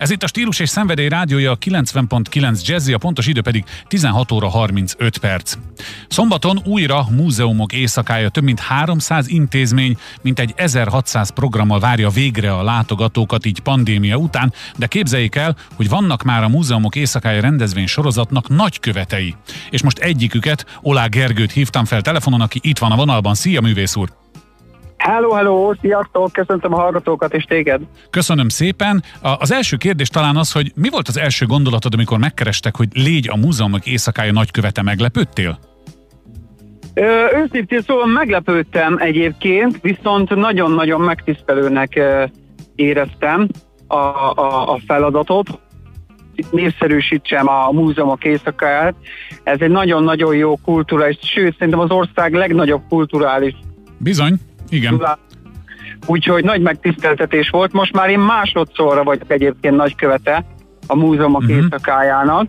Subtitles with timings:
[0.00, 4.32] Ez itt a Stílus és Szenvedély rádiója a 90.9 Jazzy, a pontos idő pedig 16
[4.32, 5.54] óra 35 perc.
[6.08, 12.62] Szombaton újra múzeumok éjszakája több mint 300 intézmény, mint egy 1600 programmal várja végre a
[12.62, 18.48] látogatókat így pandémia után, de képzeljék el, hogy vannak már a múzeumok éjszakája rendezvény sorozatnak
[18.48, 19.34] nagykövetei.
[19.70, 23.34] És most egyiküket, Olá Gergőt hívtam fel telefonon, aki itt van a vonalban.
[23.34, 24.25] Szia, művész úr!
[25.06, 27.80] Hello, hello, sziasztok, köszöntöm a hallgatókat és téged.
[28.10, 29.02] Köszönöm szépen.
[29.38, 33.28] Az első kérdés talán az, hogy mi volt az első gondolatod, amikor megkerestek, hogy légy
[33.28, 35.58] a múzeumok éjszakája nagykövete, meglepődtél?
[37.42, 42.00] Őszintén szóval meglepődtem egyébként, viszont nagyon-nagyon megtisztelőnek
[42.74, 43.48] éreztem
[43.86, 45.60] a, a, a feladatot,
[46.50, 48.94] népszerűsítsem a múzeumok éjszakáját.
[49.42, 53.54] Ez egy nagyon-nagyon jó kultúra, és sőt, szerintem az ország legnagyobb kulturális
[53.98, 54.34] Bizony.
[54.68, 55.02] Igen.
[56.06, 57.72] Úgyhogy nagy megtiszteltetés volt.
[57.72, 60.44] Most már én másodszorra vagyok egyébként nagykövete
[60.86, 61.56] a múzeumok uh-huh.
[61.56, 62.46] éjszakájának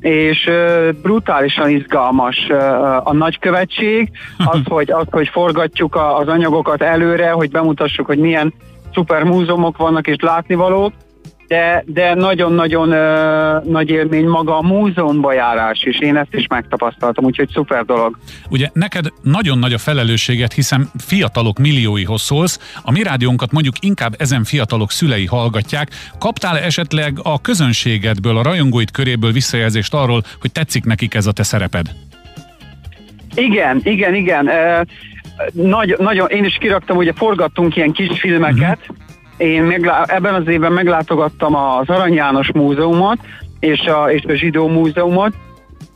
[0.00, 4.10] és uh, brutálisan izgalmas uh, a nagykövetség,
[4.52, 8.54] az hogy, az, hogy forgatjuk a, az anyagokat előre, hogy bemutassuk, hogy milyen
[8.92, 10.92] szuper múzeumok vannak és látnivalók,
[11.48, 15.98] de, de nagyon-nagyon uh, nagy élmény maga a múzeumba járás is.
[15.98, 18.18] Én ezt is megtapasztaltam, úgyhogy szuper dolog.
[18.50, 24.14] Ugye neked nagyon nagy a felelősséget, hiszen fiatalok millióihoz szólsz, a mi rádiónkat mondjuk inkább
[24.18, 25.88] ezen fiatalok szülei hallgatják.
[26.18, 31.42] Kaptál esetleg a közönségedből, a rajongóid köréből visszajelzést arról, hogy tetszik nekik ez a te
[31.42, 31.86] szereped?
[33.34, 34.50] Igen, igen, igen.
[35.52, 39.03] Nagy, nagyon, én is kiraktam, ugye forgattunk ilyen kis filmeket, uh-huh
[39.36, 43.18] én meglá- ebben az évben meglátogattam az Arany János Múzeumot
[43.60, 45.34] és a, és a Zsidó Múzeumot,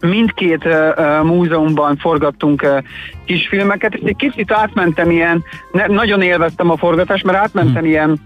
[0.00, 2.78] mindkét uh, múzeumban forgattunk uh,
[3.24, 7.90] kisfilmeket, és egy kicsit átmentem ilyen, ne, nagyon élveztem a forgatást, mert átmentem hmm.
[7.90, 8.20] ilyen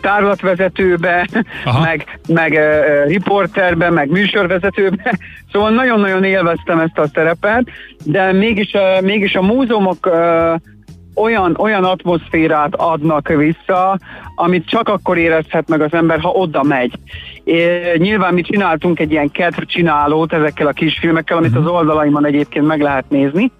[0.00, 1.28] tárlatvezetőbe,
[1.82, 5.18] meg, meg uh, riporterbe, meg műsorvezetőbe,
[5.52, 7.70] szóval nagyon-nagyon élveztem ezt a szerepet,
[8.04, 10.54] de mégis, uh, mégis a múzeumok uh,
[11.16, 13.98] olyan, olyan atmoszférát adnak vissza,
[14.34, 16.92] amit csak akkor érezhet meg az ember, ha oda megy.
[17.44, 21.60] É, nyilván mi csináltunk egy ilyen kedv csinálót ezekkel a kisfilmekkel, amit mhm.
[21.60, 23.52] az oldalaimon egyébként meg lehet nézni,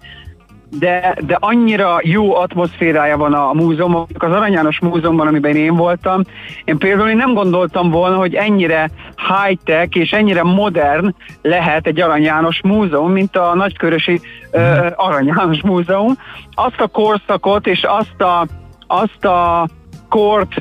[0.69, 5.75] de, de annyira jó atmoszférája van a, a múzeumok, az Arany János Múzeumban, amiben én
[5.75, 6.21] voltam.
[6.65, 12.23] Én például én nem gondoltam volna, hogy ennyire high-tech és ennyire modern lehet egy Arany
[12.23, 14.19] János Múzeum, mint a Nagykörösi
[14.51, 16.17] uh, Arany János Múzeum.
[16.53, 18.47] Azt a korszakot és azt a,
[18.87, 19.67] azt a
[20.09, 20.53] kort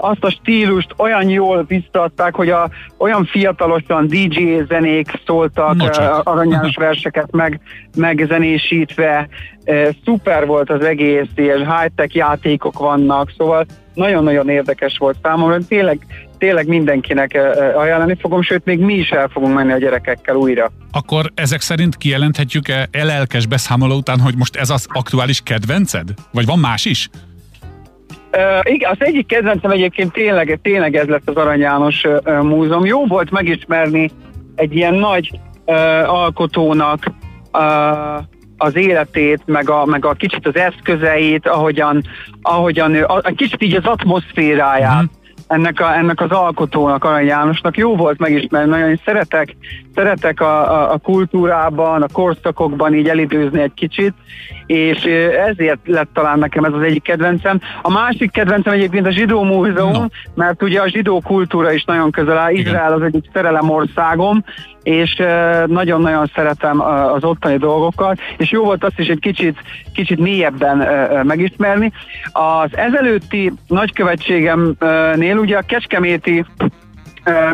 [0.00, 5.76] azt a stílust olyan jól visszaadták, hogy a, olyan fiatalosan DJ zenék szóltak,
[6.22, 7.60] aranyás verseket meg,
[7.96, 9.28] megzenésítve,
[10.04, 16.06] szuper volt az egész, és high-tech játékok vannak, szóval nagyon-nagyon érdekes volt számomra, tényleg,
[16.38, 17.38] tényleg mindenkinek
[17.76, 20.70] ajánlani fogom, sőt még mi is el fogunk menni a gyerekekkel újra.
[20.92, 26.08] Akkor ezek szerint kijelenthetjük-e elelkes beszámoló után, hogy most ez az aktuális kedvenced?
[26.32, 27.08] Vagy van más is?
[28.38, 32.06] Uh, igen, az egyik kedvencem egyébként tényleg, tényleg ez lett az Arany János
[32.42, 32.84] Múzeum.
[32.84, 34.10] Jó volt megismerni
[34.54, 35.30] egy ilyen nagy
[35.66, 35.74] uh,
[36.14, 37.06] alkotónak
[37.52, 38.24] uh,
[38.56, 42.02] az életét, meg a, meg a kicsit az eszközeit, ahogyan,
[42.42, 45.02] ahogyan ő, a, a kicsit így az atmoszféráját.
[45.02, 45.17] Mm
[45.48, 47.76] ennek, a, ennek az alkotónak, Arany Jánosnak.
[47.76, 49.56] Jó volt megismerni, nagyon szeretek,
[49.94, 54.14] szeretek a, a, a kultúrában, a korszakokban így elidőzni egy kicsit,
[54.66, 55.04] és
[55.46, 57.60] ezért lett talán nekem ez az egyik kedvencem.
[57.82, 60.04] A másik kedvencem egyébként a zsidó múzeum, no.
[60.34, 62.52] mert ugye a zsidó kultúra is nagyon közel áll.
[62.52, 64.44] Izrael az egyik szerelem országom,
[64.82, 65.22] és
[65.66, 69.56] nagyon-nagyon szeretem az ottani dolgokat, és jó volt azt is egy kicsit,
[69.94, 70.88] kicsit mélyebben
[71.26, 71.92] megismerni.
[72.32, 76.44] Az ezelőtti nagykövetségemnél ugye a Kecskeméti,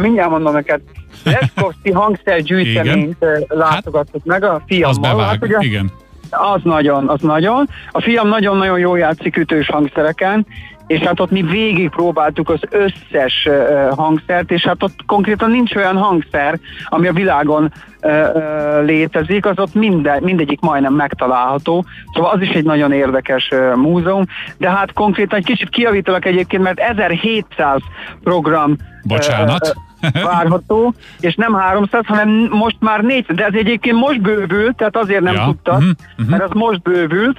[0.01, 0.81] mindjárt mondom neked,
[1.25, 3.17] Leszkovszki hangszergyűjteményt
[3.49, 4.91] látogattuk hát, meg a fiammal.
[4.91, 5.91] Az bevág, hát, igen.
[6.31, 7.69] Az nagyon, az nagyon.
[7.91, 10.47] A fiam nagyon-nagyon jól játszik ütős hangszereken,
[10.87, 13.49] és hát ott mi végig próbáltuk az összes
[13.97, 17.73] hangszert, és hát ott konkrétan nincs olyan hangszer, ami a világon
[18.85, 24.25] létezik, az ott minden, mindegyik majdnem megtalálható, szóval az is egy nagyon érdekes múzeum,
[24.57, 27.81] de hát konkrétan egy kicsit kiavítalak egyébként, mert 1700
[28.23, 29.75] program Bocsánat.
[30.25, 35.21] Várható, és nem 300, hanem most már 400, de ez egyébként most bővült, tehát azért
[35.21, 35.45] nem ja.
[35.45, 36.29] tudtad, uh-huh.
[36.29, 37.39] mert az most bővült,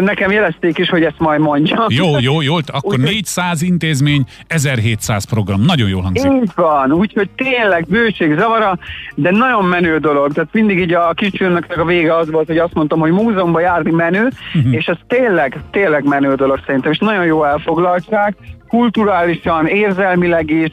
[0.00, 1.86] Nekem jelezték is, hogy ezt majd mondja.
[1.88, 2.56] Jó, jó, jó.
[2.66, 5.60] Akkor úgy, 400 intézmény, 1700 program.
[5.60, 6.32] Nagyon jól hangzik.
[6.32, 8.78] Így van, úgyhogy tényleg bőség zavara,
[9.14, 10.32] de nagyon menő dolog.
[10.32, 13.90] Tehát mindig így a kisfilmnek a vége az volt, hogy azt mondtam, hogy múzeumban járni
[13.90, 14.74] menő, uh-huh.
[14.74, 18.36] és ez tényleg, tényleg menő dolog szerintem, és nagyon jó elfoglaltság.
[18.68, 20.72] kulturálisan, érzelmileg is,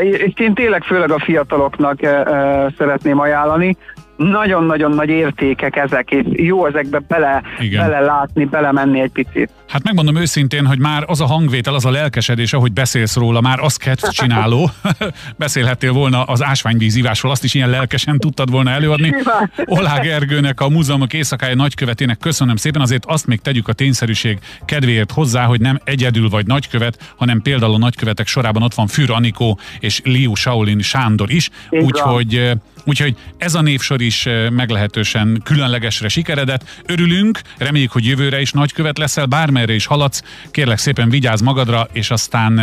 [0.00, 2.00] és én tényleg főleg a fiataloknak
[2.78, 3.76] szeretném ajánlani,
[4.18, 9.50] nagyon-nagyon nagy értékek ezek, és jó ezekbe bele, bele látni, bele menni egy picit.
[9.68, 13.58] Hát megmondom őszintén, hogy már az a hangvétel, az a lelkesedés, ahogy beszélsz róla, már
[13.60, 14.70] az kedv csináló.
[15.36, 19.14] Beszélhettél volna az ásványvízívásról, azt is ilyen lelkesen tudtad volna előadni.
[19.64, 25.12] Olá Gergőnek, a Múzeumok Éjszakája nagykövetének köszönöm szépen, azért azt még tegyük a tényszerűség kedvéért
[25.12, 29.58] hozzá, hogy nem egyedül vagy nagykövet, hanem például a nagykövetek sorában ott van Für Anikó
[29.80, 32.52] és Liu Shaolin Sándor is, úgyhogy
[32.88, 36.82] Úgyhogy ez a névsor is meglehetősen különlegesre sikeredett.
[36.86, 40.22] Örülünk, reméljük, hogy jövőre is nagykövet leszel, bármerre is haladsz.
[40.50, 42.60] Kérlek szépen vigyázz magadra, és aztán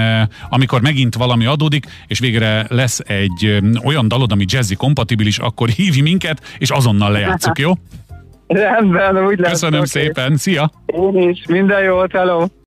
[0.49, 5.99] amikor megint valami adódik, és végre lesz egy olyan dalod, ami jazzy kompatibilis, akkor hívj
[5.99, 7.71] minket, és azonnal lejátszuk, jó?
[8.47, 9.51] Rendben, úgy lesz.
[9.51, 9.89] Köszönöm okay.
[9.89, 10.71] szépen, szia!
[10.85, 12.45] Én is, minden jót, hello!